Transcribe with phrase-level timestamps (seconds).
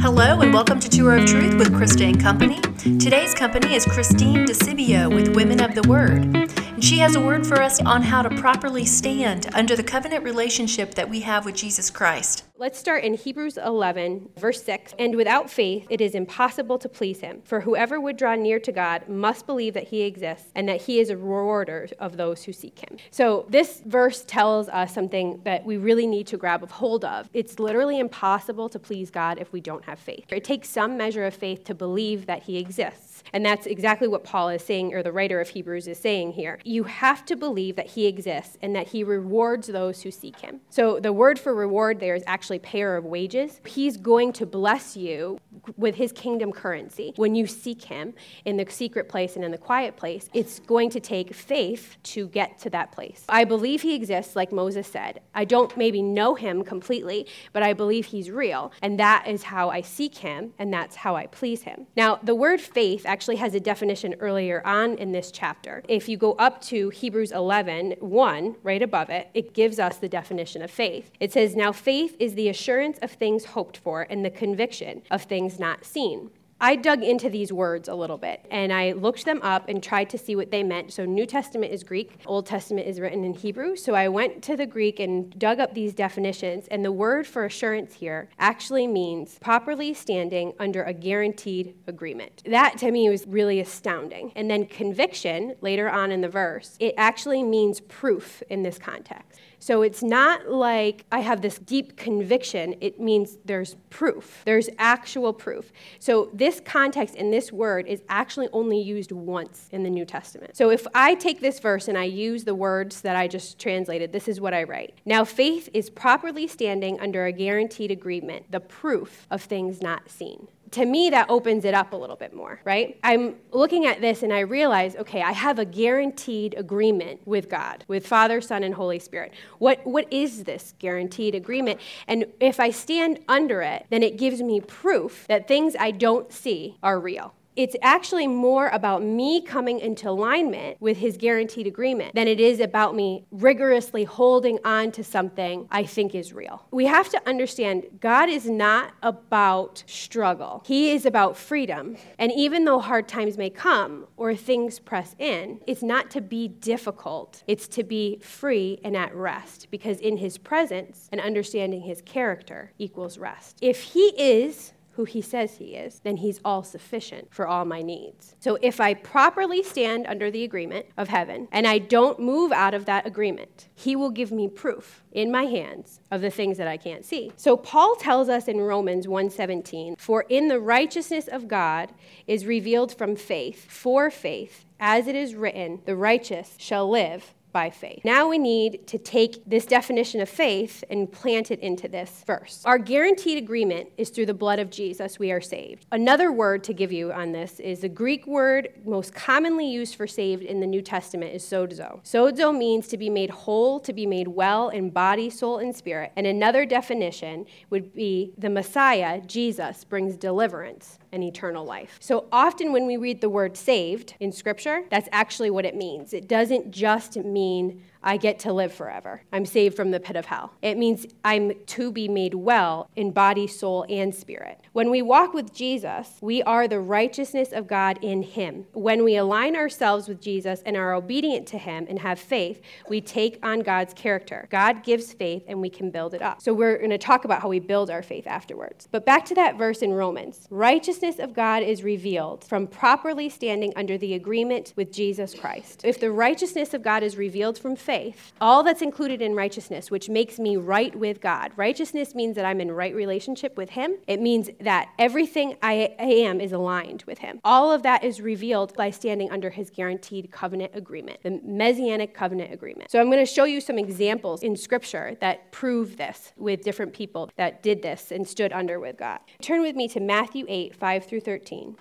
[0.00, 2.60] Hello and welcome to Tour of Truth with Krista and Company.
[3.00, 6.48] Today's company is Christine DeCibio with Women of the Word.
[6.80, 10.94] She has a word for us on how to properly stand under the covenant relationship
[10.94, 12.44] that we have with Jesus Christ.
[12.56, 14.94] Let's start in Hebrews 11, verse 6.
[14.98, 17.42] And without faith, it is impossible to please him.
[17.44, 21.00] For whoever would draw near to God must believe that he exists and that he
[21.00, 22.96] is a rewarder of those who seek him.
[23.10, 27.28] So, this verse tells us something that we really need to grab a hold of.
[27.32, 30.24] It's literally impossible to please God if we don't have faith.
[30.30, 33.09] It takes some measure of faith to believe that he exists.
[33.32, 36.58] And that's exactly what Paul is saying, or the writer of Hebrews is saying here.
[36.64, 40.60] You have to believe that he exists and that he rewards those who seek him.
[40.70, 43.60] So the word for reward there is actually payer of wages.
[43.66, 45.38] He's going to bless you
[45.76, 48.14] with his kingdom currency when you seek him
[48.44, 50.28] in the secret place and in the quiet place.
[50.32, 53.24] It's going to take faith to get to that place.
[53.28, 55.20] I believe he exists, like Moses said.
[55.34, 58.72] I don't maybe know him completely, but I believe he's real.
[58.82, 61.86] And that is how I seek him, and that's how I please him.
[61.96, 65.82] Now, the word faith actually has a definition earlier on in this chapter.
[65.88, 70.08] If you go up to Hebrews 11, 1, right above it, it gives us the
[70.08, 71.10] definition of faith.
[71.18, 75.24] It says, Now faith is the assurance of things hoped for and the conviction of
[75.24, 76.30] things not seen.
[76.60, 80.10] I dug into these words a little bit and I looked them up and tried
[80.10, 80.92] to see what they meant.
[80.92, 83.76] So, New Testament is Greek, Old Testament is written in Hebrew.
[83.76, 86.66] So, I went to the Greek and dug up these definitions.
[86.70, 92.42] And the word for assurance here actually means properly standing under a guaranteed agreement.
[92.44, 94.32] That to me was really astounding.
[94.36, 99.40] And then conviction, later on in the verse, it actually means proof in this context.
[99.60, 102.74] So it's not like I have this deep conviction.
[102.80, 104.42] It means there's proof.
[104.46, 105.70] There's actual proof.
[105.98, 110.56] So this context in this word is actually only used once in the New Testament.
[110.56, 114.12] So if I take this verse and I use the words that I just translated,
[114.12, 114.98] this is what I write.
[115.04, 120.48] Now faith is properly standing under a guaranteed agreement, the proof of things not seen
[120.72, 122.98] to me, that opens it up a little bit more, right?
[123.02, 127.84] I'm looking at this and I realize, okay, I have a guaranteed agreement with God,
[127.88, 129.32] with Father, Son, and Holy Spirit.
[129.58, 131.80] What, what is this guaranteed agreement?
[132.06, 136.32] And if I stand under it, then it gives me proof that things I don't
[136.32, 142.14] see are real it's actually more about me coming into alignment with his guaranteed agreement
[142.14, 146.64] than it is about me rigorously holding on to something I think is real.
[146.70, 151.96] We have to understand God is not about struggle, He is about freedom.
[152.18, 156.48] And even though hard times may come or things press in, it's not to be
[156.48, 162.00] difficult, it's to be free and at rest because in His presence and understanding His
[162.00, 163.58] character equals rest.
[163.60, 167.80] If He is who he says he is, then he's all sufficient for all my
[167.80, 168.36] needs.
[168.38, 172.74] So if I properly stand under the agreement of heaven and I don't move out
[172.74, 176.68] of that agreement, he will give me proof in my hands of the things that
[176.68, 177.32] I can't see.
[177.36, 181.94] So Paul tells us in Romans 1:17, "For in the righteousness of God
[182.26, 187.70] is revealed from faith, for faith, as it is written, the righteous shall live by
[187.70, 188.00] faith.
[188.04, 192.62] Now we need to take this definition of faith and plant it into this verse.
[192.64, 195.86] Our guaranteed agreement is through the blood of Jesus we are saved.
[195.92, 200.06] Another word to give you on this is the Greek word most commonly used for
[200.06, 202.02] saved in the New Testament is sozo.
[202.04, 206.12] Sozo means to be made whole, to be made well in body, soul, and spirit.
[206.16, 211.96] And another definition would be the Messiah, Jesus, brings deliverance and eternal life.
[212.00, 216.12] So often when we read the word saved in Scripture, that's actually what it means.
[216.12, 219.22] It doesn't just mean mean I get to live forever.
[219.32, 220.52] I'm saved from the pit of hell.
[220.62, 224.60] It means I'm to be made well in body, soul, and spirit.
[224.72, 228.66] When we walk with Jesus, we are the righteousness of God in Him.
[228.72, 233.00] When we align ourselves with Jesus and are obedient to Him and have faith, we
[233.00, 234.48] take on God's character.
[234.50, 236.40] God gives faith and we can build it up.
[236.40, 238.88] So we're going to talk about how we build our faith afterwards.
[238.90, 243.72] But back to that verse in Romans righteousness of God is revealed from properly standing
[243.76, 245.82] under the agreement with Jesus Christ.
[245.84, 249.90] If the righteousness of God is revealed from faith, faith, all that's included in righteousness,
[249.90, 251.50] which makes me right with God.
[251.56, 253.96] Righteousness means that I'm in right relationship with Him.
[254.06, 257.40] It means that everything I am is aligned with Him.
[257.42, 262.52] All of that is revealed by standing under His guaranteed covenant agreement, the Messianic covenant
[262.54, 262.92] agreement.
[262.92, 266.92] So I'm going to show you some examples in Scripture that prove this with different
[266.92, 269.18] people that did this and stood under with God.
[269.42, 271.76] Turn with me to Matthew 8, 5 through 13.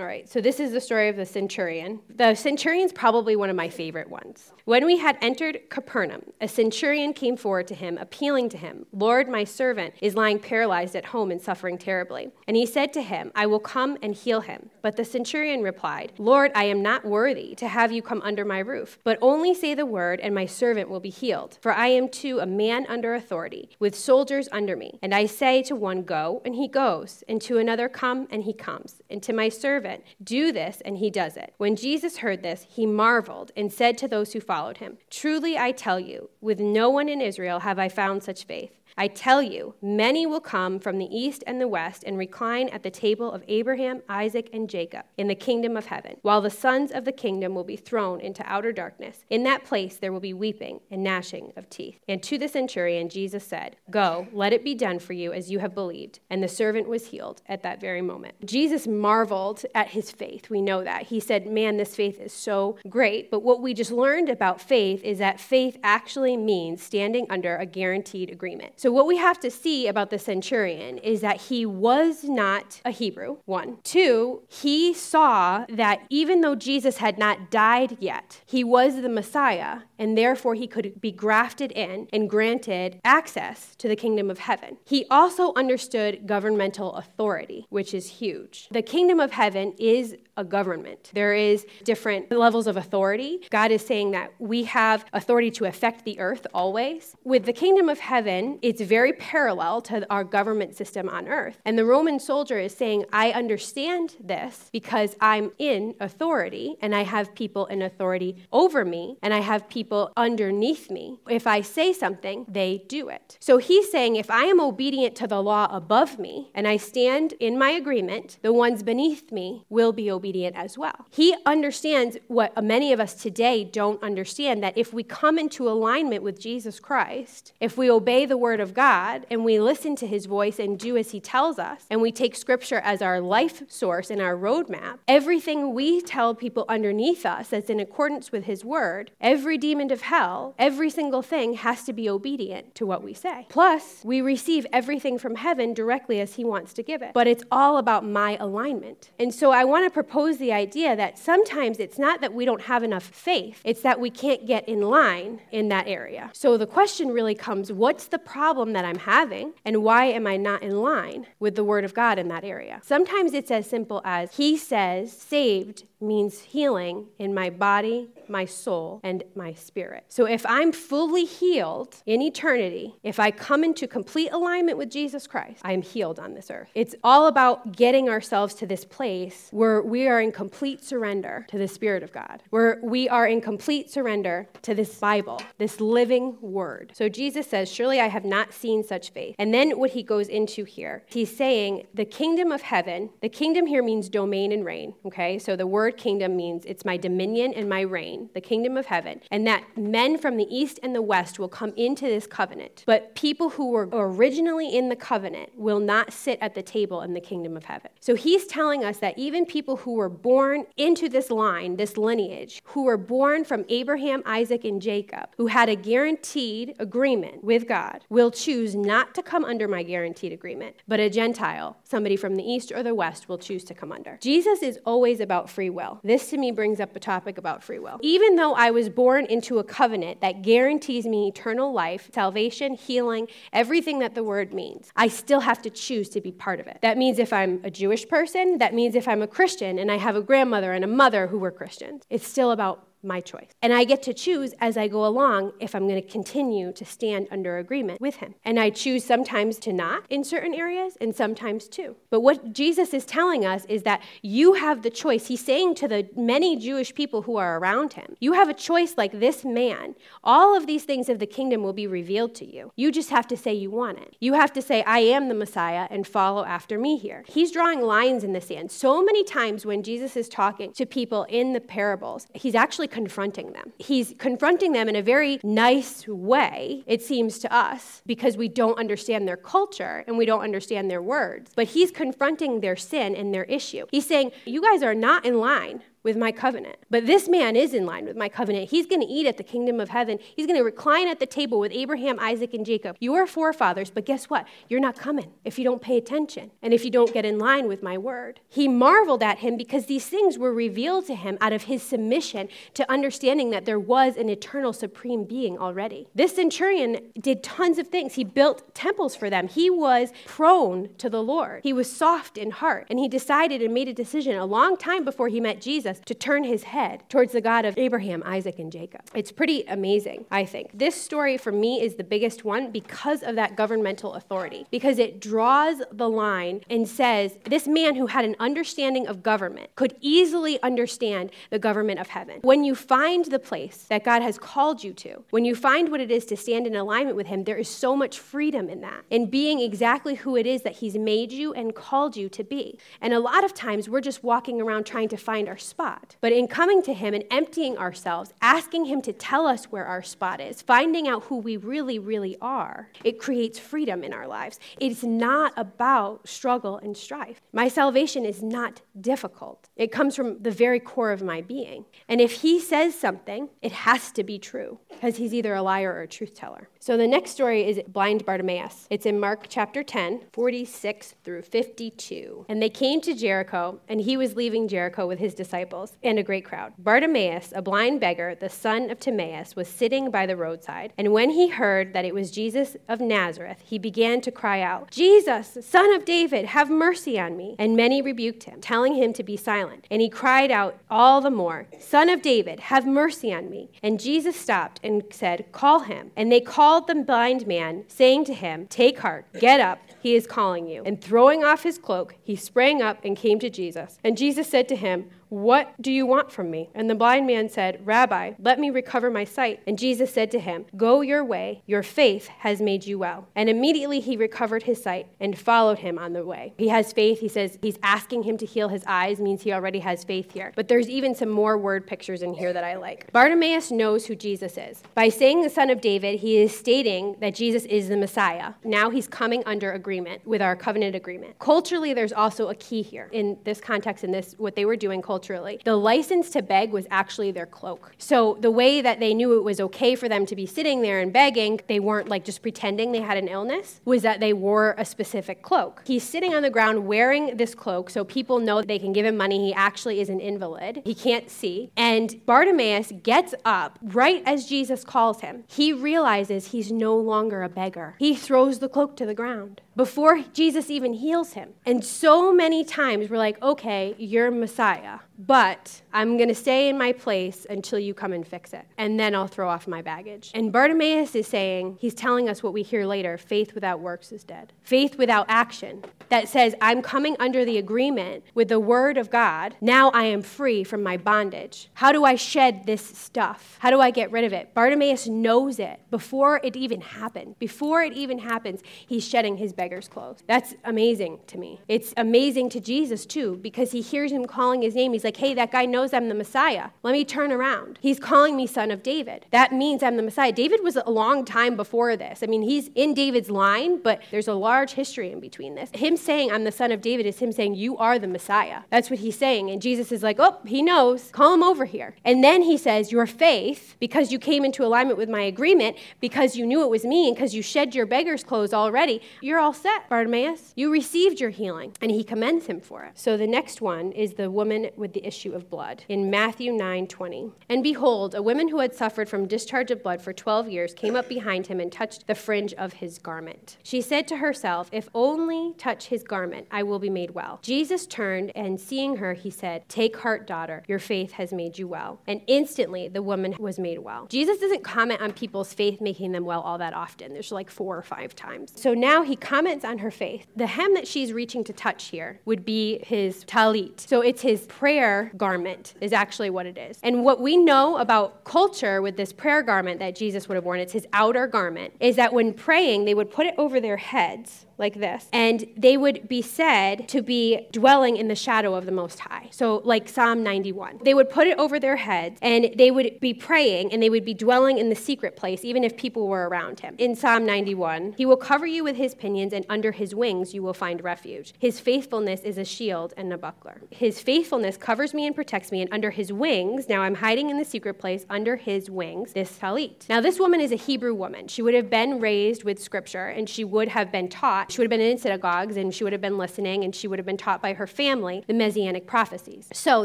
[0.00, 2.00] All right, so this is the story of the centurion.
[2.08, 4.50] The centurion's probably one of my favorite ones.
[4.64, 9.28] When we had entered Capernaum, a centurion came forward to him, appealing to him, Lord,
[9.28, 12.30] my servant is lying paralyzed at home and suffering terribly.
[12.48, 14.70] And he said to him, I will come and heal him.
[14.80, 18.60] But the centurion replied, Lord, I am not worthy to have you come under my
[18.60, 21.58] roof, but only say the word, and my servant will be healed.
[21.60, 24.98] For I am too a man under authority, with soldiers under me.
[25.02, 28.54] And I say to one, Go, and he goes, and to another, Come, and he
[28.54, 29.89] comes, and to my servant,
[30.22, 31.54] Do this, and he does it.
[31.58, 34.98] When Jesus heard this, he marveled and said to those who followed, followed him.
[35.08, 38.80] Truly I tell you, with no one in Israel have I found such faith.
[38.96, 42.82] I tell you, many will come from the east and the west and recline at
[42.82, 46.90] the table of Abraham, Isaac, and Jacob in the kingdom of heaven, while the sons
[46.90, 49.24] of the kingdom will be thrown into outer darkness.
[49.30, 51.98] In that place there will be weeping and gnashing of teeth.
[52.08, 55.60] And to the centurion, Jesus said, Go, let it be done for you as you
[55.60, 56.20] have believed.
[56.28, 58.44] And the servant was healed at that very moment.
[58.44, 60.50] Jesus marveled at his faith.
[60.50, 61.04] We know that.
[61.04, 63.30] He said, Man, this faith is so great.
[63.30, 67.64] But what we just learned about faith is that faith actually means standing under a
[67.64, 68.74] guaranteed agreement.
[68.76, 72.90] So, what we have to see about the centurion is that he was not a
[72.90, 73.78] Hebrew, one.
[73.82, 79.80] Two, he saw that even though Jesus had not died yet, he was the Messiah,
[79.98, 84.76] and therefore he could be grafted in and granted access to the kingdom of heaven.
[84.84, 88.68] He also understood governmental authority, which is huge.
[88.70, 91.10] The kingdom of heaven is a government.
[91.14, 93.40] There is different levels of authority.
[93.50, 97.14] God is saying that we have authority to affect the earth always.
[97.24, 101.58] With the kingdom of heaven, it's very parallel to our government system on earth.
[101.66, 107.02] And the Roman soldier is saying, I understand this because I'm in authority and I
[107.02, 111.18] have people in authority over me and I have people underneath me.
[111.28, 113.36] If I say something, they do it.
[113.40, 117.34] So he's saying, if I am obedient to the law above me and I stand
[117.34, 121.06] in my agreement, the ones beneath me will be obedient as well.
[121.10, 126.22] He understands what many of us today don't understand that if we come into alignment
[126.22, 130.06] with Jesus Christ, if we obey the word of God, God and we listen to
[130.06, 133.62] his voice and do as he tells us, and we take scripture as our life
[133.70, 138.64] source and our roadmap, everything we tell people underneath us that's in accordance with his
[138.64, 143.14] word, every demon of hell, every single thing has to be obedient to what we
[143.14, 143.46] say.
[143.48, 147.12] Plus, we receive everything from heaven directly as he wants to give it.
[147.14, 149.10] But it's all about my alignment.
[149.18, 152.62] And so I want to propose the idea that sometimes it's not that we don't
[152.62, 156.30] have enough faith, it's that we can't get in line in that area.
[156.32, 160.36] So the question really comes what's the problem that I'm having, and why am I
[160.36, 162.80] not in line with the Word of God in that area?
[162.84, 169.00] Sometimes it's as simple as He says, saved means healing in my body, my soul,
[169.02, 170.04] and my spirit.
[170.08, 175.26] So if I'm fully healed in eternity, if I come into complete alignment with Jesus
[175.26, 176.68] Christ, I am healed on this earth.
[176.74, 181.58] It's all about getting ourselves to this place where we are in complete surrender to
[181.58, 186.36] the Spirit of God, where we are in complete surrender to this Bible, this living
[186.40, 186.92] word.
[186.94, 189.34] So Jesus says, Surely I have not seen such faith.
[189.38, 193.66] And then what he goes into here, he's saying, The kingdom of heaven, the kingdom
[193.66, 195.38] here means domain and reign, okay?
[195.38, 198.86] So the word word kingdom means it's my dominion and my reign, the kingdom of
[198.86, 202.84] heaven, and that men from the east and the west will come into this covenant.
[202.86, 207.14] But people who were originally in the covenant will not sit at the table in
[207.14, 207.90] the kingdom of heaven.
[207.98, 212.62] So he's telling us that even people who were born into this line, this lineage,
[212.66, 218.04] who were born from Abraham, Isaac, and Jacob, who had a guaranteed agreement with God,
[218.08, 222.44] will choose not to come under my guaranteed agreement, but a Gentile, somebody from the
[222.44, 224.18] east or the west, will choose to come under.
[224.20, 226.00] Jesus is always about free will will.
[226.04, 227.98] This to me brings up a topic about free will.
[228.02, 233.28] Even though I was born into a covenant that guarantees me eternal life, salvation, healing,
[233.52, 236.78] everything that the word means, I still have to choose to be part of it.
[236.82, 239.96] That means if I'm a Jewish person, that means if I'm a Christian and I
[239.96, 242.02] have a grandmother and a mother who were Christians.
[242.10, 243.50] It's still about my choice.
[243.62, 246.84] And I get to choose as I go along if I'm going to continue to
[246.84, 248.34] stand under agreement with him.
[248.44, 251.96] And I choose sometimes to not in certain areas and sometimes to.
[252.10, 255.26] But what Jesus is telling us is that you have the choice.
[255.26, 258.94] He's saying to the many Jewish people who are around him, you have a choice
[258.96, 259.94] like this man.
[260.22, 262.72] All of these things of the kingdom will be revealed to you.
[262.76, 264.16] You just have to say you want it.
[264.20, 267.24] You have to say, I am the Messiah and follow after me here.
[267.26, 268.70] He's drawing lines in the sand.
[268.70, 273.52] So many times when Jesus is talking to people in the parables, he's actually confronting
[273.52, 273.72] them.
[273.78, 278.78] He's confronting them in a very nice way, it seems to us, because we don't
[278.78, 281.52] understand their culture and we don't understand their words.
[281.54, 283.86] But he's confronting their sin and their issue.
[283.90, 286.76] He's saying, You guys are not in line with my covenant.
[286.88, 288.70] But this man is in line with my covenant.
[288.70, 290.18] He's going to eat at the kingdom of heaven.
[290.34, 292.96] He's going to recline at the table with Abraham, Isaac, and Jacob.
[293.00, 294.46] You are forefathers, but guess what?
[294.68, 297.68] You're not coming if you don't pay attention and if you don't get in line
[297.68, 298.40] with my word.
[298.48, 302.48] He marveled at him because these things were revealed to him out of his submission
[302.74, 306.08] to understanding that there was an eternal supreme being already.
[306.14, 308.14] This centurion did tons of things.
[308.14, 309.48] He built temples for them.
[309.48, 311.60] He was prone to the Lord.
[311.62, 315.04] He was soft in heart, and he decided and made a decision a long time
[315.04, 318.70] before he met Jesus to turn his head towards the God of Abraham, Isaac, and
[318.70, 319.02] Jacob.
[319.14, 320.70] It's pretty amazing, I think.
[320.72, 325.20] This story for me is the biggest one because of that governmental authority, because it
[325.20, 330.62] draws the line and says this man who had an understanding of government could easily
[330.62, 332.40] understand the government of heaven.
[332.42, 336.00] When you find the place that God has called you to, when you find what
[336.00, 339.04] it is to stand in alignment with Him, there is so much freedom in that,
[339.10, 342.78] in being exactly who it is that He's made you and called you to be.
[343.00, 345.79] And a lot of times we're just walking around trying to find our spot.
[346.20, 350.02] But in coming to Him and emptying ourselves, asking Him to tell us where our
[350.02, 354.58] spot is, finding out who we really, really are, it creates freedom in our lives.
[354.78, 357.40] It's not about struggle and strife.
[357.52, 361.84] My salvation is not difficult, it comes from the very core of my being.
[362.08, 365.92] And if He says something, it has to be true because He's either a liar
[365.92, 366.69] or a truth teller.
[366.82, 368.86] So the next story is blind Bartimaeus.
[368.88, 372.46] It's in Mark chapter 10, 46 through 52.
[372.48, 376.22] And they came to Jericho, and he was leaving Jericho with his disciples and a
[376.22, 376.72] great crowd.
[376.78, 380.94] Bartimaeus, a blind beggar, the son of Timaeus, was sitting by the roadside.
[380.96, 384.90] And when he heard that it was Jesus of Nazareth, he began to cry out,
[384.90, 387.56] Jesus, son of David, have mercy on me.
[387.58, 389.86] And many rebuked him, telling him to be silent.
[389.90, 393.70] And he cried out all the more, Son of David, have mercy on me.
[393.82, 396.10] And Jesus stopped and said, Call him.
[396.16, 400.14] And they called called the blind man, saying to him, Take heart, get up, he
[400.14, 400.82] is calling you.
[400.84, 403.98] And throwing off his cloak, he sprang up and came to Jesus.
[404.02, 406.70] And Jesus said to him, what do you want from me?
[406.74, 409.60] And the blind man said, Rabbi, let me recover my sight.
[409.64, 413.28] And Jesus said to him, Go your way, your faith has made you well.
[413.36, 416.52] And immediately he recovered his sight and followed him on the way.
[416.58, 417.20] He has faith.
[417.20, 420.52] He says he's asking him to heal his eyes, means he already has faith here.
[420.56, 423.12] But there's even some more word pictures in here that I like.
[423.12, 424.82] Bartimaeus knows who Jesus is.
[424.96, 428.54] By saying the son of David, he is stating that Jesus is the Messiah.
[428.64, 431.36] Now he's coming under agreement with our covenant agreement.
[431.40, 435.02] Culturally, there's also a key here in this context, in this, what they were doing
[435.02, 435.58] culturally.
[435.64, 437.90] The license to beg was actually their cloak.
[437.98, 441.00] So the way that they knew it was okay for them to be sitting there
[441.00, 444.76] and begging, they weren't like just pretending they had an illness, was that they wore
[444.78, 445.82] a specific cloak.
[445.84, 449.16] He's sitting on the ground wearing this cloak so people know they can give him
[449.16, 449.44] money.
[449.46, 450.82] He actually is an invalid.
[450.84, 451.72] He can't see.
[451.76, 455.42] And Bartimaeus gets up right as Jesus calls him.
[455.48, 457.96] He realizes he's no longer a beggar.
[457.98, 461.54] He throws the cloak to the ground before Jesus even heals him.
[461.64, 466.78] And so many times we're like, okay, you're Messiah but I'm going to stay in
[466.78, 468.64] my place until you come and fix it.
[468.78, 470.30] And then I'll throw off my baggage.
[470.34, 474.24] And Bartimaeus is saying, he's telling us what we hear later faith without works is
[474.24, 474.52] dead.
[474.62, 479.54] Faith without action that says, I'm coming under the agreement with the word of God.
[479.60, 481.68] Now I am free from my bondage.
[481.74, 483.56] How do I shed this stuff?
[483.60, 484.54] How do I get rid of it?
[484.54, 487.38] Bartimaeus knows it before it even happened.
[487.38, 490.20] Before it even happens, he's shedding his beggar's clothes.
[490.26, 491.60] That's amazing to me.
[491.68, 494.92] It's amazing to Jesus too, because he hears him calling his name.
[494.92, 496.70] He's like, like, hey, that guy knows I'm the Messiah.
[496.84, 497.80] Let me turn around.
[497.82, 499.26] He's calling me son of David.
[499.32, 500.30] That means I'm the Messiah.
[500.30, 502.22] David was a long time before this.
[502.22, 505.68] I mean, he's in David's line, but there's a large history in between this.
[505.74, 508.60] Him saying I'm the son of David is him saying you are the Messiah.
[508.70, 509.50] That's what he's saying.
[509.50, 511.10] And Jesus is like, oh, he knows.
[511.10, 511.96] Call him over here.
[512.04, 516.36] And then he says, your faith, because you came into alignment with my agreement, because
[516.36, 519.54] you knew it was me, and because you shed your beggar's clothes already, you're all
[519.54, 520.52] set, Bartimaeus.
[520.54, 521.72] You received your healing.
[521.80, 522.92] And he commends him for it.
[522.94, 526.52] So the next one is the woman with the the issue of blood in Matthew
[526.52, 527.32] 9:20.
[527.48, 530.94] And behold, a woman who had suffered from discharge of blood for 12 years came
[530.94, 533.56] up behind him and touched the fringe of his garment.
[533.62, 537.86] She said to herself, "If only touch his garment, I will be made well." Jesus
[537.86, 542.00] turned and seeing her, he said, "Take heart, daughter, your faith has made you well."
[542.06, 544.06] And instantly the woman was made well.
[544.08, 547.12] Jesus doesn't comment on people's faith making them well all that often.
[547.12, 548.52] There's like 4 or 5 times.
[548.56, 550.26] So now he comments on her faith.
[550.36, 553.80] The hem that she's reaching to touch here would be his talit.
[553.80, 556.78] So it's his prayer prayer garment, is actually what it is.
[556.82, 560.58] And what we know about culture with this prayer garment that Jesus would have worn,
[560.58, 564.46] it's his outer garment, is that when praying, they would put it over their heads
[564.60, 568.72] like this, and they would be said to be dwelling in the shadow of the
[568.72, 569.28] Most High.
[569.30, 570.80] So, like Psalm 91.
[570.84, 574.04] They would put it over their heads and they would be praying and they would
[574.04, 576.74] be dwelling in the secret place, even if people were around him.
[576.78, 580.42] In Psalm 91, He will cover you with His pinions, and under His wings you
[580.42, 581.34] will find refuge.
[581.38, 583.62] His faithfulness is a shield and a buckler.
[583.70, 587.38] His faithfulness covers me and protects me, and under His wings, now I'm hiding in
[587.38, 589.88] the secret place, under His wings, this talit.
[589.88, 591.28] Now, this woman is a Hebrew woman.
[591.28, 594.49] She would have been raised with scripture and she would have been taught.
[594.50, 596.98] She would have been in synagogues and she would have been listening and she would
[596.98, 599.48] have been taught by her family the messianic prophecies.
[599.52, 599.84] So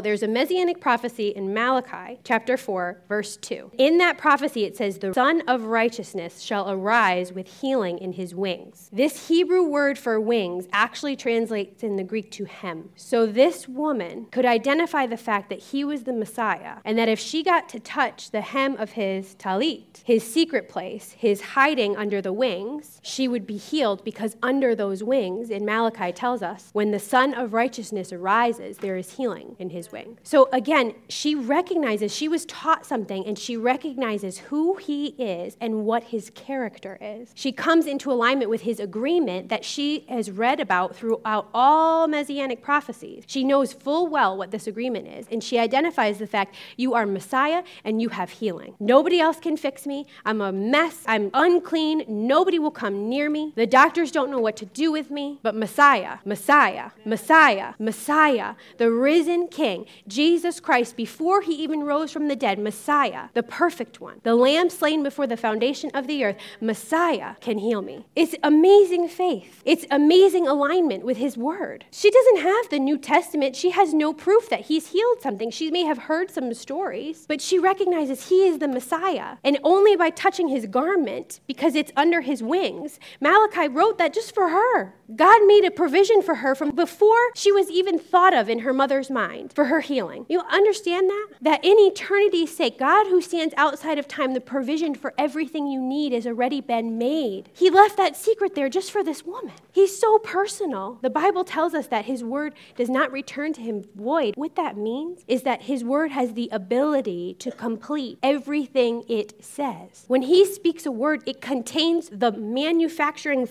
[0.00, 3.72] there's a messianic prophecy in Malachi chapter 4, verse 2.
[3.78, 8.34] In that prophecy, it says, The Son of Righteousness shall arise with healing in his
[8.34, 8.90] wings.
[8.92, 12.90] This Hebrew word for wings actually translates in the Greek to hem.
[12.96, 17.18] So this woman could identify the fact that he was the Messiah and that if
[17.18, 22.20] she got to touch the hem of his talit, his secret place, his hiding under
[22.20, 26.90] the wings, she would be healed because under those wings, in Malachi tells us, when
[26.90, 30.18] the Son of Righteousness arises, there is healing in his wing.
[30.22, 35.84] So again, she recognizes, she was taught something and she recognizes who he is and
[35.84, 37.30] what his character is.
[37.34, 42.62] She comes into alignment with his agreement that she has read about throughout all messianic
[42.62, 43.24] prophecies.
[43.26, 47.06] She knows full well what this agreement is, and she identifies the fact you are
[47.06, 48.74] Messiah and you have healing.
[48.80, 50.06] Nobody else can fix me.
[50.24, 51.02] I'm a mess.
[51.06, 52.04] I'm unclean.
[52.08, 53.52] Nobody will come near me.
[53.56, 55.40] The doctors don't know what to do with me.
[55.42, 62.28] But Messiah, Messiah, Messiah, Messiah, the risen King, Jesus Christ, before he even rose from
[62.28, 66.36] the dead, Messiah, the perfect one, the lamb slain before the foundation of the earth,
[66.60, 68.06] Messiah can heal me.
[68.14, 69.62] It's amazing faith.
[69.64, 71.84] It's amazing alignment with his word.
[71.90, 73.56] She doesn't have the New Testament.
[73.56, 75.50] She has no proof that he's healed something.
[75.50, 79.38] She may have heard some stories, but she recognizes he is the Messiah.
[79.42, 84.25] And only by touching his garment, because it's under his wings, Malachi wrote that just
[84.30, 84.94] for her.
[85.14, 88.72] God made a provision for her from before she was even thought of in her
[88.72, 90.26] mother's mind for her healing.
[90.28, 91.28] You understand that?
[91.40, 95.80] That in eternity's sake, God who stands outside of time, the provision for everything you
[95.80, 97.50] need has already been made.
[97.54, 99.52] He left that secret there just for this woman.
[99.72, 100.98] He's so personal.
[101.02, 104.34] The Bible tells us that his word does not return to him void.
[104.36, 110.04] What that means is that his word has the ability to complete everything it says.
[110.08, 113.46] When he speaks a word, it contains the manufacturing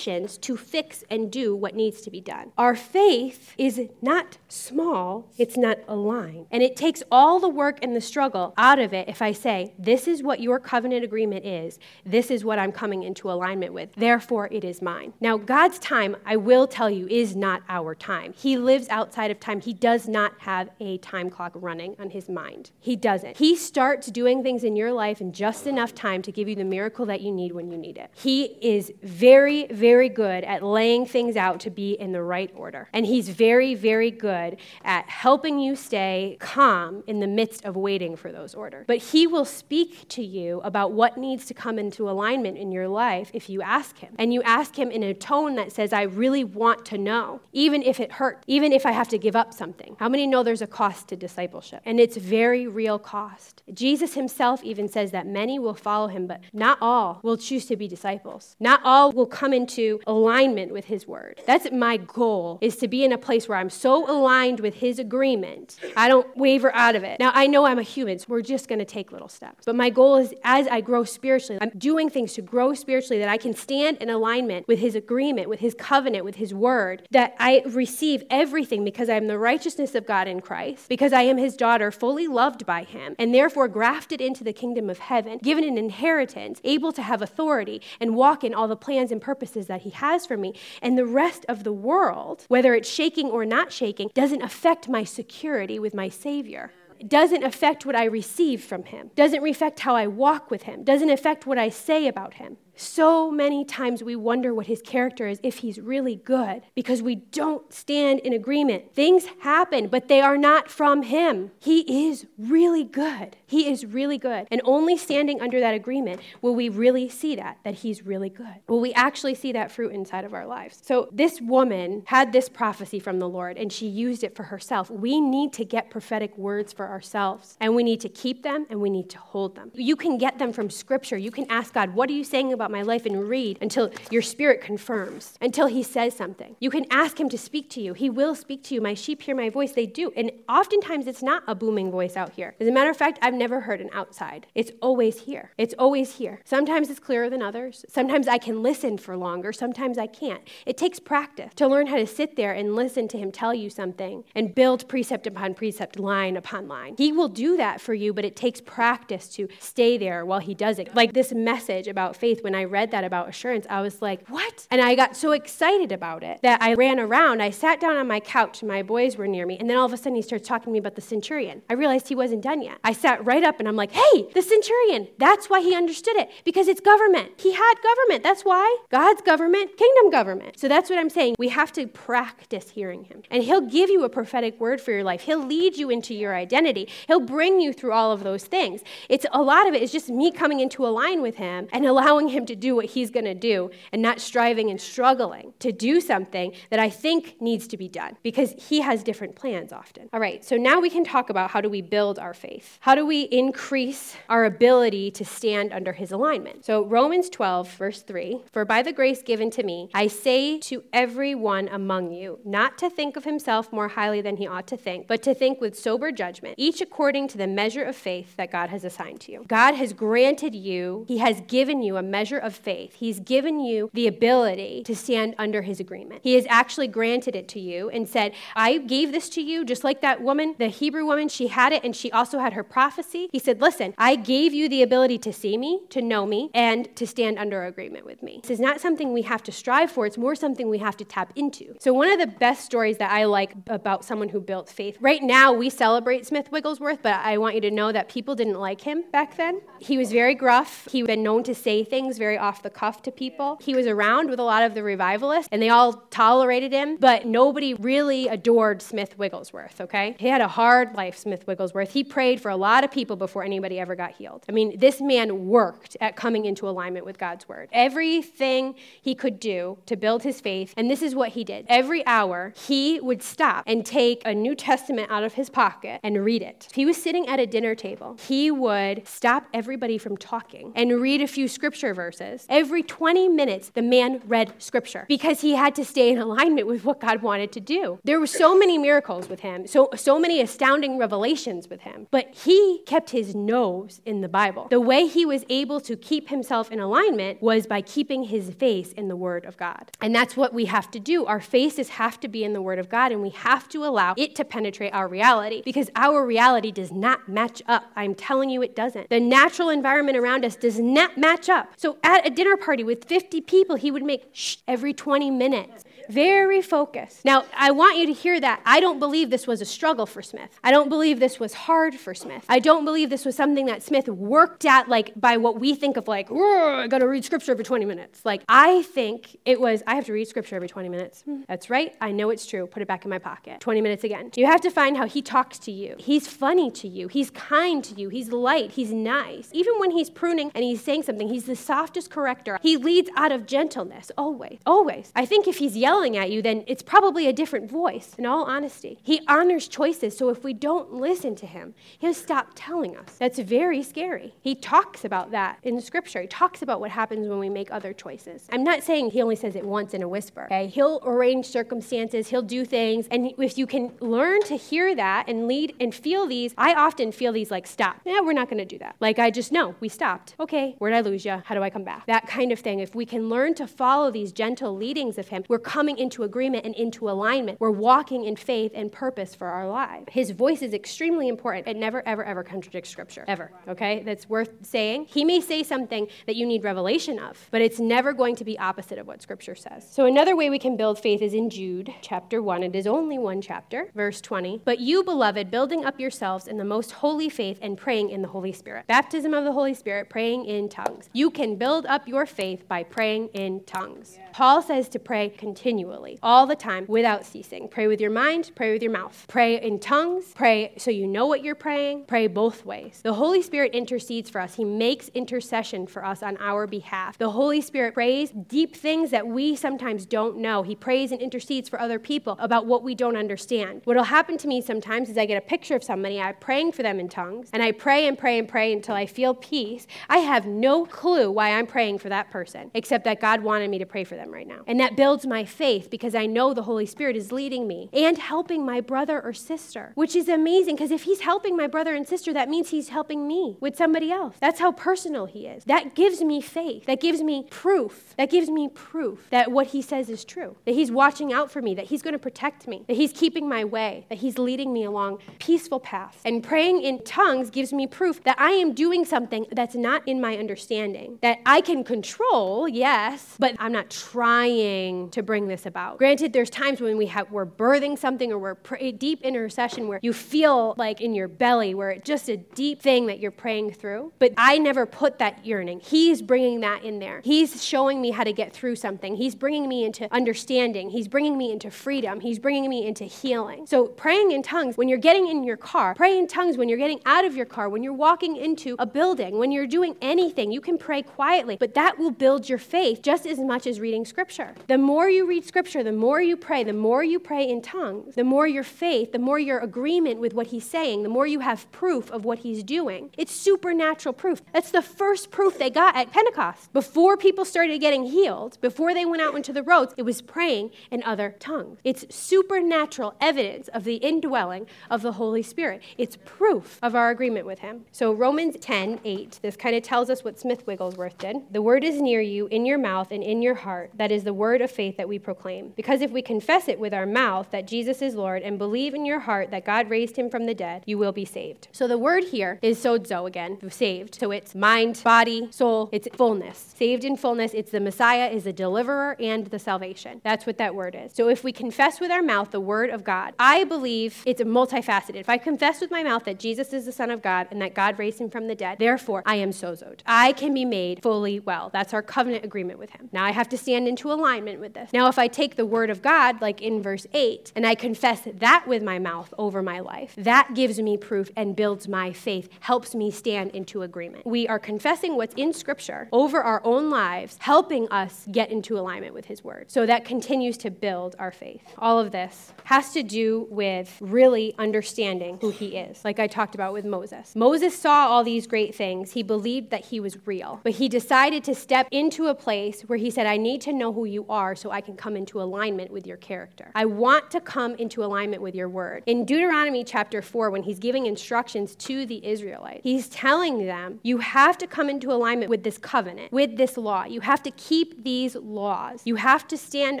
[0.24, 2.52] functions to fix and do what needs to be done.
[2.58, 6.46] Our faith is not small, it's not aligned.
[6.50, 9.72] And it takes all the work and the struggle out of it if I say,
[9.78, 13.94] This is what your covenant agreement is, this is what I'm coming into alignment with,
[13.96, 15.12] therefore it is mine.
[15.20, 18.32] Now, God's time, I will tell you, is not our time.
[18.36, 19.60] He lives outside of time.
[19.60, 22.70] He does not have a time clock running on his mind.
[22.80, 23.36] He doesn't.
[23.36, 26.64] He starts doing things in your life in just enough time to give you the
[26.64, 28.10] miracle that you need when you need it.
[28.14, 32.88] He is very, very good at laying things out to be in the right order.
[32.92, 38.16] And he's very, very good at helping you stay calm in the midst of waiting
[38.16, 38.84] for those orders.
[38.86, 42.88] But he will speak to you about what needs to come into alignment in your
[42.88, 44.14] life if you ask him.
[44.18, 47.82] And you ask him in a tone that says, I really want to know, even
[47.82, 49.96] if it hurts, even if I have to give up something.
[49.98, 51.82] How many know there's a cost to discipleship?
[51.84, 53.62] And it's very real cost.
[53.72, 57.76] Jesus himself even says that many will follow him, but not all will choose to
[57.76, 58.56] be disciples.
[58.60, 61.40] Not all will come into alignment with his word.
[61.46, 64.98] That's my goal is to be in a place where I'm so aligned with his
[64.98, 67.18] agreement, I don't waver out of it.
[67.20, 69.64] Now I know I'm a human, so we're just going to take little steps.
[69.64, 73.28] But my goal is as I grow spiritually, I'm doing things to grow spiritually that
[73.28, 77.34] I can stand in alignment with his agreement, with his covenant, with his word, that
[77.38, 81.36] I receive everything because I am the righteousness of God in Christ, because I am
[81.36, 85.64] his daughter, fully loved by him, and therefore grafted into the kingdom of heaven, given
[85.64, 89.82] an inheritance, able to have authority and walk in all the plans and purposes that
[89.82, 90.54] he has for me.
[90.82, 95.04] And the rest of the world, whether it's shaking or not shaking, doesn't affect my
[95.04, 96.72] security with my Savior
[97.06, 101.10] doesn't affect what I receive from him, doesn't affect how I walk with him, doesn't
[101.10, 102.56] affect what I say about him.
[102.76, 107.16] So many times we wonder what his character is if he's really good because we
[107.16, 108.94] don't stand in agreement.
[108.94, 111.52] Things happen, but they are not from him.
[111.60, 113.36] He is really good.
[113.46, 114.46] He is really good.
[114.50, 118.56] And only standing under that agreement will we really see that, that he's really good.
[118.68, 120.80] Will we actually see that fruit inside of our lives?
[120.82, 124.90] So this woman had this prophecy from the Lord and she used it for herself.
[124.90, 128.80] We need to get prophetic words for ourselves and we need to keep them and
[128.80, 129.70] we need to hold them.
[129.74, 131.16] You can get them from scripture.
[131.16, 133.90] You can ask God, what are you saying about about my life and read until
[134.10, 136.56] your spirit confirms, until he says something.
[136.60, 137.92] You can ask him to speak to you.
[137.92, 138.80] He will speak to you.
[138.80, 139.72] My sheep hear my voice.
[139.72, 140.10] They do.
[140.16, 142.54] And oftentimes it's not a booming voice out here.
[142.58, 144.46] As a matter of fact, I've never heard an outside.
[144.54, 145.50] It's always here.
[145.58, 146.40] It's always here.
[146.46, 147.84] Sometimes it's clearer than others.
[147.86, 149.52] Sometimes I can listen for longer.
[149.52, 150.40] Sometimes I can't.
[150.64, 153.68] It takes practice to learn how to sit there and listen to him tell you
[153.68, 156.94] something and build precept upon precept, line upon line.
[156.96, 160.54] He will do that for you, but it takes practice to stay there while he
[160.54, 160.94] does it.
[160.94, 164.66] Like this message about faith, when I read that about assurance, I was like, what?
[164.70, 167.42] And I got so excited about it that I ran around.
[167.42, 169.92] I sat down on my couch, my boys were near me, and then all of
[169.92, 171.62] a sudden he starts talking to me about the centurion.
[171.68, 172.78] I realized he wasn't done yet.
[172.84, 175.08] I sat right up and I'm like, hey, the centurion.
[175.18, 177.32] That's why he understood it, because it's government.
[177.36, 178.22] He had government.
[178.22, 178.76] That's why.
[178.90, 180.58] God's government, kingdom government.
[180.58, 181.36] So that's what I'm saying.
[181.38, 183.22] We have to practice hearing him.
[183.30, 185.22] And he'll give you a prophetic word for your life.
[185.22, 186.88] He'll lead you into your identity.
[187.06, 188.82] He'll bring you through all of those things.
[189.08, 191.86] It's a lot of it is just me coming into a line with him and
[191.86, 195.72] allowing him to do what he's going to do and not striving and struggling to
[195.72, 200.08] do something that I think needs to be done because he has different plans often.
[200.12, 202.78] All right, so now we can talk about how do we build our faith?
[202.80, 206.64] How do we increase our ability to stand under his alignment?
[206.64, 210.84] So Romans 12 verse 3, for by the grace given to me, I say to
[210.92, 215.06] everyone among you, not to think of himself more highly than he ought to think,
[215.06, 218.70] but to think with sober judgment, each according to the measure of faith that God
[218.70, 219.44] has assigned to you.
[219.48, 222.94] God has granted you, he has given you a measure of faith.
[222.94, 226.20] He's given you the ability to stand under his agreement.
[226.22, 229.84] He has actually granted it to you and said, I gave this to you just
[229.84, 233.28] like that woman, the Hebrew woman, she had it and she also had her prophecy.
[233.32, 236.94] He said, Listen, I gave you the ability to see me, to know me, and
[236.96, 238.40] to stand under agreement with me.
[238.42, 241.04] This is not something we have to strive for, it's more something we have to
[241.04, 241.76] tap into.
[241.80, 245.22] So, one of the best stories that I like about someone who built faith, right
[245.22, 248.80] now we celebrate Smith Wigglesworth, but I want you to know that people didn't like
[248.80, 249.60] him back then.
[249.78, 250.88] He was very gruff.
[250.90, 253.58] He'd been known to say things very off the cuff to people.
[253.62, 257.26] He was around with a lot of the revivalists, and they all tolerated him, but
[257.26, 260.16] nobody really adored Smith Wigglesworth, okay?
[260.18, 261.92] He had a hard life, Smith Wigglesworth.
[261.92, 264.44] He prayed for a lot of people before anybody ever got healed.
[264.48, 267.68] I mean, this man worked at coming into alignment with God's word.
[267.72, 271.66] Everything he could do to build his faith, and this is what he did.
[271.68, 276.24] Every hour, he would stop and take a New Testament out of his pocket and
[276.24, 276.66] read it.
[276.70, 281.00] If he was sitting at a dinner table, he would stop everybody from talking and
[281.00, 282.13] read a few scripture verses.
[282.48, 286.84] Every 20 minutes, the man read scripture because he had to stay in alignment with
[286.84, 287.98] what God wanted to do.
[288.04, 292.34] There were so many miracles with him, so, so many astounding revelations with him, but
[292.34, 294.68] he kept his nose in the Bible.
[294.70, 298.92] The way he was able to keep himself in alignment was by keeping his face
[298.92, 299.90] in the Word of God.
[300.00, 301.24] And that's what we have to do.
[301.26, 304.14] Our faces have to be in the Word of God, and we have to allow
[304.16, 307.90] it to penetrate our reality because our reality does not match up.
[307.96, 309.10] I'm telling you, it doesn't.
[309.10, 311.72] The natural environment around us does not match up.
[311.76, 315.84] So at a dinner party with 50 people, he would make shh every 20 minutes.
[316.08, 317.24] Very focused.
[317.24, 318.60] Now, I want you to hear that.
[318.64, 320.50] I don't believe this was a struggle for Smith.
[320.62, 322.44] I don't believe this was hard for Smith.
[322.48, 325.96] I don't believe this was something that Smith worked at, like by what we think
[325.96, 328.24] of, like, I gotta read scripture every 20 minutes.
[328.24, 331.22] Like, I think it was, I have to read scripture every 20 minutes.
[331.22, 331.94] Hmm, that's right.
[332.00, 332.66] I know it's true.
[332.66, 333.60] Put it back in my pocket.
[333.60, 334.30] 20 minutes again.
[334.36, 335.96] You have to find how he talks to you.
[335.98, 337.08] He's funny to you.
[337.08, 338.08] He's kind to you.
[338.08, 338.72] He's light.
[338.72, 339.48] He's nice.
[339.52, 342.58] Even when he's pruning and he's saying something, he's the softest corrector.
[342.62, 344.58] He leads out of gentleness, always.
[344.66, 345.12] Always.
[345.14, 348.44] I think if he's yelling at you, then it's probably a different voice, in all
[348.44, 348.98] honesty.
[349.02, 353.16] He honors choices, so if we don't listen to him, he'll stop telling us.
[353.18, 354.34] That's very scary.
[354.40, 356.22] He talks about that in Scripture.
[356.22, 358.48] He talks about what happens when we make other choices.
[358.52, 360.66] I'm not saying he only says it once in a whisper, okay?
[360.66, 365.46] He'll arrange circumstances, he'll do things, and if you can learn to hear that and
[365.46, 368.00] lead and feel these, I often feel these like, stop.
[368.04, 368.96] Yeah, we're not going to do that.
[369.00, 370.34] Like, I just know, we stopped.
[370.40, 371.40] Okay, where'd I lose you?
[371.44, 372.06] How do I come back?
[372.06, 372.80] That kind of thing.
[372.80, 376.64] If we can learn to follow these gentle leadings of him, we're coming into agreement
[376.64, 377.60] and into alignment.
[377.60, 380.06] We're walking in faith and purpose for our lives.
[380.10, 381.68] His voice is extremely important.
[381.68, 383.24] It never, ever, ever contradicts Scripture.
[383.28, 383.50] Ever.
[383.68, 384.02] Okay?
[384.04, 385.06] That's worth saying.
[385.08, 388.58] He may say something that you need revelation of, but it's never going to be
[388.58, 389.86] opposite of what Scripture says.
[389.90, 392.62] So, another way we can build faith is in Jude chapter 1.
[392.62, 394.62] It is only one chapter, verse 20.
[394.64, 398.28] But you, beloved, building up yourselves in the most holy faith and praying in the
[398.28, 398.86] Holy Spirit.
[398.86, 401.08] Baptism of the Holy Spirit, praying in tongues.
[401.12, 404.14] You can build up your faith by praying in tongues.
[404.16, 404.28] Yeah.
[404.32, 407.66] Paul says to pray continually continually, all the time, without ceasing.
[407.66, 409.24] Pray with your mind, pray with your mouth.
[409.26, 413.00] Pray in tongues, pray so you know what you're praying, pray both ways.
[413.02, 417.18] The Holy Spirit intercedes for us, He makes intercession for us on our behalf.
[417.18, 420.62] The Holy Spirit prays deep things that we sometimes don't know.
[420.62, 423.80] He prays and intercedes for other people about what we don't understand.
[423.82, 426.70] What will happen to me sometimes is I get a picture of somebody, I'm praying
[426.70, 429.88] for them in tongues, and I pray and pray and pray until I feel peace.
[430.08, 433.78] I have no clue why I'm praying for that person, except that God wanted me
[433.80, 434.60] to pray for them right now.
[434.68, 438.18] And that builds my faith because I know the Holy Spirit is leading me and
[438.18, 442.06] helping my brother or sister, which is amazing because if He's helping my brother and
[442.06, 444.36] sister, that means He's helping me with somebody else.
[444.40, 445.64] That's how personal He is.
[445.64, 446.84] That gives me faith.
[446.86, 448.14] That gives me proof.
[448.18, 451.62] That gives me proof that what He says is true, that He's watching out for
[451.62, 454.72] me, that He's going to protect me, that He's keeping my way, that He's leading
[454.72, 456.18] me along peaceful paths.
[456.24, 460.20] And praying in tongues gives me proof that I am doing something that's not in
[460.20, 465.98] my understanding, that I can control, yes, but I'm not trying to bring this about.
[465.98, 470.00] Granted, there's times when we have we're birthing something or we're pray, deep intercession where
[470.02, 473.72] you feel like in your belly where it's just a deep thing that you're praying
[473.72, 474.12] through.
[474.18, 475.80] But I never put that yearning.
[475.80, 477.20] He's bringing that in there.
[477.24, 479.14] He's showing me how to get through something.
[479.14, 480.90] He's bringing me into understanding.
[480.90, 482.20] He's bringing me into freedom.
[482.20, 483.66] He's bringing me into healing.
[483.66, 486.78] So praying in tongues when you're getting in your car, pray in tongues when you're
[486.78, 490.50] getting out of your car, when you're walking into a building, when you're doing anything.
[490.50, 494.04] You can pray quietly, but that will build your faith just as much as reading
[494.04, 494.54] scripture.
[494.66, 498.14] The more you read scripture, the more you pray, the more you pray in tongues,
[498.14, 501.40] the more your faith, the more your agreement with what he's saying, the more you
[501.40, 503.10] have proof of what he's doing.
[503.16, 504.42] It's supernatural proof.
[504.52, 506.72] That's the first proof they got at Pentecost.
[506.72, 510.70] Before people started getting healed, before they went out into the roads, it was praying
[510.90, 511.78] in other tongues.
[511.84, 515.82] It's supernatural evidence of the indwelling of the Holy Spirit.
[515.98, 517.84] It's proof of our agreement with him.
[517.92, 521.36] So Romans 10, 8, this kind of tells us what Smith Wigglesworth did.
[521.50, 523.90] The word is near you, in your mouth and in your heart.
[523.94, 525.33] That is the word of faith that we proclaim.
[525.34, 528.94] Claim because if we confess it with our mouth that Jesus is Lord and believe
[528.94, 531.68] in your heart that God raised him from the dead, you will be saved.
[531.72, 534.14] So the word here is sozo again, saved.
[534.14, 536.74] So it's mind, body, soul, it's fullness.
[536.76, 540.20] Saved in fullness, it's the Messiah is the deliverer and the salvation.
[540.24, 541.12] That's what that word is.
[541.14, 545.16] So if we confess with our mouth the word of God, I believe it's multifaceted.
[545.16, 547.74] If I confess with my mouth that Jesus is the Son of God and that
[547.74, 550.00] God raised him from the dead, therefore I am sozoed.
[550.06, 551.70] I can be made fully well.
[551.72, 553.08] That's our covenant agreement with him.
[553.12, 554.92] Now I have to stand into alignment with this.
[554.92, 558.22] Now if I take the word of God, like in verse 8, and I confess
[558.24, 562.48] that with my mouth over my life, that gives me proof and builds my faith,
[562.60, 564.26] helps me stand into agreement.
[564.26, 569.14] We are confessing what's in Scripture over our own lives, helping us get into alignment
[569.14, 569.70] with His Word.
[569.70, 571.62] So that continues to build our faith.
[571.78, 576.54] All of this has to do with really understanding who He is, like I talked
[576.54, 577.34] about with Moses.
[577.34, 581.44] Moses saw all these great things, he believed that He was real, but he decided
[581.44, 584.54] to step into a place where he said, I need to know who you are
[584.54, 586.70] so I can come into alignment with your character.
[586.74, 589.02] I want to come into alignment with your word.
[589.04, 594.16] In Deuteronomy chapter 4, when he's giving instructions to the Israelites, he's telling them, You
[594.16, 597.04] have to come into alignment with this covenant, with this law.
[597.04, 599.02] You have to keep these laws.
[599.04, 600.00] You have to stand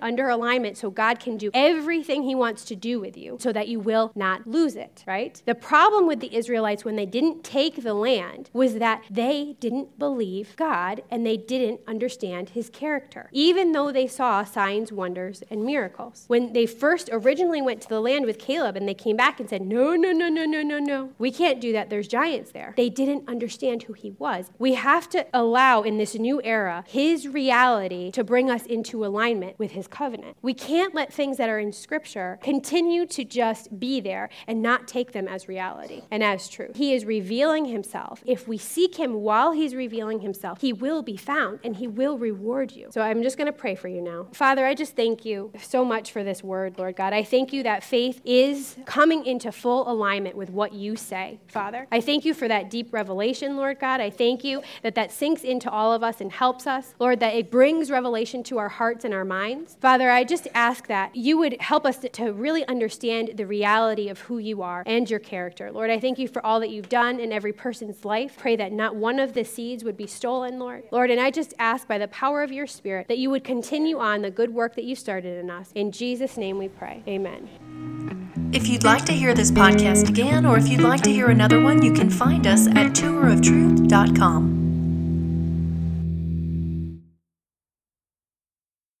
[0.00, 3.66] under alignment so God can do everything he wants to do with you so that
[3.66, 5.42] you will not lose it, right?
[5.46, 9.98] The problem with the Israelites when they didn't take the land was that they didn't
[9.98, 15.64] believe God and they didn't understand his character, even though they saw signs, wonders, and
[15.64, 16.24] miracles.
[16.28, 19.48] When they first originally went to the land with Caleb and they came back and
[19.48, 21.90] said, No, no, no, no, no, no, no, we can't do that.
[21.90, 22.74] There's giants there.
[22.76, 24.50] They didn't understand who he was.
[24.58, 29.58] We have to allow in this new era his reality to bring us into alignment
[29.58, 30.36] with his covenant.
[30.42, 34.88] We can't let things that are in scripture continue to just be there and not
[34.88, 36.76] take them as reality and as truth.
[36.76, 38.22] He is revealing himself.
[38.26, 42.18] If we seek him while he's revealing himself, he will be found and he will
[42.18, 42.88] reward you.
[42.90, 44.26] So I'm just going to pray for you now.
[44.32, 47.12] Father, I just thank you so much for this word, Lord God.
[47.12, 51.86] I thank you that faith is coming into full alignment with what you say, Father.
[51.92, 54.00] I thank you for that deep revelation, Lord God.
[54.00, 57.34] I thank you that that sinks into all of us and helps us, Lord, that
[57.34, 59.76] it brings revelation to our hearts and our minds.
[59.80, 64.08] Father, I just ask that you would help us to, to really understand the reality
[64.08, 65.70] of who you are and your character.
[65.70, 68.36] Lord, I thank you for all that you've done in every person's life.
[68.38, 70.84] Pray that not one of the seeds would be stolen, Lord.
[70.90, 73.98] Lord, and I just ask by the power of your Spirit that you would continue
[73.98, 75.70] on the good work that you started in us.
[75.74, 77.02] In Jesus' name we pray.
[77.06, 78.50] Amen.
[78.54, 81.60] If you'd like to hear this podcast again, or if you'd like to hear another
[81.60, 84.61] one, you can find us at touroftruth.com.